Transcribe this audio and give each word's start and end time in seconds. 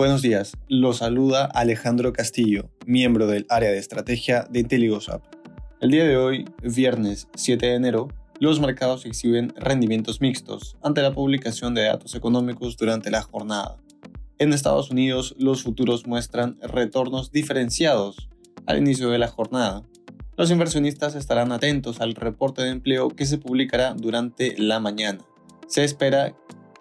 Buenos 0.00 0.22
días, 0.22 0.56
los 0.66 0.96
saluda 0.96 1.44
Alejandro 1.44 2.14
Castillo, 2.14 2.70
miembro 2.86 3.26
del 3.26 3.44
área 3.50 3.70
de 3.70 3.76
estrategia 3.76 4.46
de 4.48 4.60
IntelliGoSap. 4.60 5.22
El 5.82 5.90
día 5.90 6.04
de 6.04 6.16
hoy, 6.16 6.46
viernes 6.62 7.28
7 7.34 7.66
de 7.66 7.74
enero, 7.74 8.08
los 8.38 8.60
mercados 8.60 9.04
exhiben 9.04 9.52
rendimientos 9.58 10.22
mixtos 10.22 10.78
ante 10.82 11.02
la 11.02 11.12
publicación 11.12 11.74
de 11.74 11.82
datos 11.82 12.14
económicos 12.14 12.78
durante 12.78 13.10
la 13.10 13.20
jornada. 13.20 13.76
En 14.38 14.54
Estados 14.54 14.90
Unidos, 14.90 15.34
los 15.38 15.64
futuros 15.64 16.06
muestran 16.06 16.56
retornos 16.62 17.30
diferenciados 17.30 18.30
al 18.64 18.78
inicio 18.78 19.10
de 19.10 19.18
la 19.18 19.28
jornada. 19.28 19.82
Los 20.34 20.50
inversionistas 20.50 21.14
estarán 21.14 21.52
atentos 21.52 22.00
al 22.00 22.14
reporte 22.14 22.62
de 22.62 22.70
empleo 22.70 23.10
que 23.10 23.26
se 23.26 23.36
publicará 23.36 23.92
durante 23.92 24.56
la 24.56 24.80
mañana. 24.80 25.18
Se 25.66 25.84
espera 25.84 26.34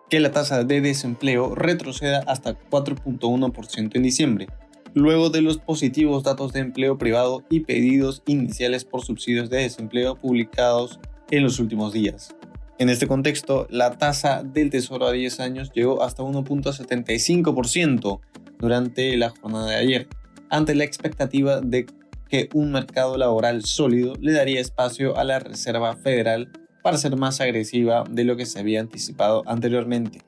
que 0.09 0.19
la 0.19 0.31
tasa 0.31 0.63
de 0.63 0.81
desempleo 0.81 1.55
retroceda 1.55 2.23
hasta 2.27 2.57
4.1% 2.69 3.95
en 3.95 4.03
diciembre, 4.03 4.47
luego 4.93 5.29
de 5.29 5.41
los 5.41 5.59
positivos 5.59 6.23
datos 6.23 6.51
de 6.53 6.61
empleo 6.61 6.97
privado 6.97 7.43
y 7.49 7.61
pedidos 7.61 8.23
iniciales 8.25 8.85
por 8.85 9.03
subsidios 9.03 9.49
de 9.49 9.57
desempleo 9.57 10.15
publicados 10.15 10.99
en 11.29 11.43
los 11.43 11.59
últimos 11.59 11.93
días. 11.93 12.35
En 12.79 12.89
este 12.89 13.07
contexto, 13.07 13.67
la 13.69 13.97
tasa 13.97 14.41
del 14.41 14.69
Tesoro 14.69 15.07
a 15.07 15.11
10 15.11 15.39
años 15.41 15.71
llegó 15.73 16.01
hasta 16.01 16.23
1.75% 16.23 18.19
durante 18.57 19.15
la 19.17 19.29
jornada 19.29 19.69
de 19.69 19.75
ayer, 19.75 20.07
ante 20.49 20.75
la 20.75 20.85
expectativa 20.85 21.61
de 21.61 21.85
que 22.29 22.49
un 22.53 22.71
mercado 22.71 23.17
laboral 23.17 23.65
sólido 23.65 24.13
le 24.21 24.31
daría 24.31 24.61
espacio 24.61 25.17
a 25.17 25.23
la 25.23 25.39
Reserva 25.39 25.95
Federal 25.95 26.51
para 26.81 26.97
ser 26.97 27.15
más 27.17 27.41
agresiva 27.41 28.03
de 28.09 28.23
lo 28.23 28.35
que 28.35 28.45
se 28.45 28.59
había 28.59 28.79
anticipado 28.79 29.43
anteriormente. 29.45 30.21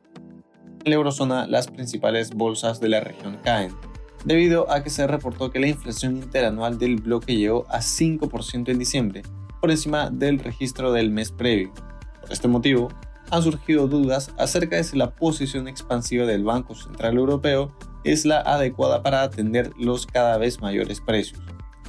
En 0.84 0.90
la 0.90 0.96
eurozona, 0.96 1.48
las 1.48 1.68
principales 1.68 2.32
bolsas 2.34 2.80
de 2.80 2.90
la 2.90 3.00
región 3.00 3.38
caen, 3.44 3.72
debido 4.26 4.70
a 4.72 4.84
que 4.84 4.90
se 4.90 5.08
reportó 5.08 5.52
que 5.52 5.60
la 5.60 5.68
inflación 5.68 6.18
interanual 6.18 6.78
del 6.78 6.98
bloque 6.98 7.36
llegó 7.36 7.66
a 7.70 7.80
5% 7.80 8.70
en 8.70 8.80
diciembre, 8.80 9.22
por 9.60 9.72
encima 9.72 10.10
del 10.10 10.40
registro 10.40 10.92
del 10.92 11.12
mes 11.12 11.32
previo. 11.32 11.72
Por 12.22 12.32
este 12.32 12.48
motivo, 12.48 12.90
han 13.30 13.44
surgido 13.44 13.88
dudas 13.88 14.32
acerca 14.38 14.76
de 14.76 14.84
si 14.84 14.98
la 14.98 15.12
posición 15.12 15.68
expansiva 15.68 16.26
del 16.26 16.44
Banco 16.44 16.76
Central 16.76 17.18
Europeo 17.18 17.72
es 18.04 18.26
la 18.26 18.42
adecuada 18.42 19.04
para 19.04 19.22
atender 19.22 19.72
los 19.78 20.06
cada 20.06 20.38
vez 20.38 20.60
mayores 20.62 21.00
precios. 21.00 21.40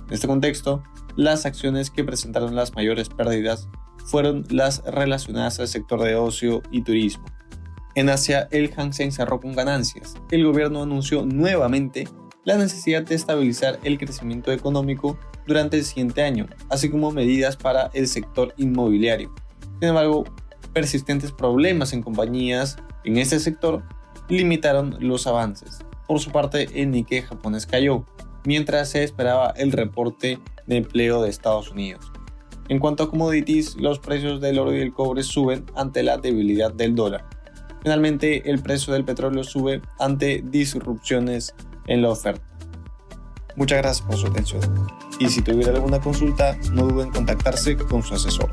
En 0.06 0.14
este 0.14 0.28
contexto, 0.28 0.82
las 1.16 1.46
acciones 1.46 1.90
que 1.90 2.04
presentaron 2.04 2.54
las 2.54 2.74
mayores 2.74 3.08
pérdidas 3.08 3.68
fueron 4.04 4.44
las 4.50 4.82
relacionadas 4.84 5.60
al 5.60 5.68
sector 5.68 6.02
de 6.02 6.14
ocio 6.16 6.62
y 6.70 6.82
turismo. 6.82 7.24
En 7.94 8.08
Asia, 8.08 8.48
el 8.50 8.72
Hang 8.72 8.92
Seng 8.92 9.12
cerró 9.12 9.40
con 9.40 9.52
ganancias. 9.52 10.14
El 10.30 10.44
gobierno 10.46 10.82
anunció 10.82 11.26
nuevamente 11.26 12.08
la 12.44 12.56
necesidad 12.56 13.02
de 13.02 13.14
estabilizar 13.14 13.78
el 13.84 13.98
crecimiento 13.98 14.50
económico 14.50 15.18
durante 15.46 15.76
el 15.76 15.84
siguiente 15.84 16.22
año, 16.22 16.46
así 16.70 16.90
como 16.90 17.10
medidas 17.10 17.56
para 17.56 17.90
el 17.92 18.08
sector 18.08 18.54
inmobiliario. 18.56 19.32
Sin 19.80 19.90
embargo, 19.90 20.24
persistentes 20.72 21.32
problemas 21.32 21.92
en 21.92 22.02
compañías 22.02 22.78
en 23.04 23.18
este 23.18 23.38
sector 23.38 23.82
limitaron 24.28 24.96
los 25.00 25.26
avances. 25.26 25.80
Por 26.06 26.20
su 26.20 26.30
parte, 26.30 26.68
el 26.74 26.90
Nikkei 26.90 27.22
japonés 27.22 27.66
cayó, 27.66 28.04
mientras 28.44 28.90
se 28.90 29.04
esperaba 29.04 29.52
el 29.56 29.72
reporte 29.72 30.38
de 30.66 30.76
empleo 30.78 31.22
de 31.22 31.30
Estados 31.30 31.70
Unidos. 31.70 32.10
En 32.68 32.78
cuanto 32.78 33.02
a 33.02 33.10
commodities, 33.10 33.76
los 33.76 33.98
precios 33.98 34.40
del 34.40 34.58
oro 34.58 34.74
y 34.74 34.80
el 34.80 34.92
cobre 34.92 35.22
suben 35.22 35.64
ante 35.74 36.02
la 36.02 36.18
debilidad 36.18 36.72
del 36.72 36.94
dólar. 36.94 37.24
Finalmente, 37.82 38.48
el 38.50 38.62
precio 38.62 38.92
del 38.92 39.04
petróleo 39.04 39.42
sube 39.44 39.82
ante 39.98 40.42
disrupciones 40.44 41.54
en 41.86 42.02
la 42.02 42.10
oferta. 42.10 42.46
Muchas 43.56 43.78
gracias 43.78 44.06
por 44.06 44.16
su 44.16 44.26
atención. 44.28 44.62
Y 45.18 45.28
si 45.28 45.42
tuviera 45.42 45.72
alguna 45.72 46.00
consulta, 46.00 46.56
no 46.72 46.86
duden 46.86 47.08
en 47.08 47.12
contactarse 47.12 47.76
con 47.76 48.02
su 48.02 48.14
asesor. 48.14 48.50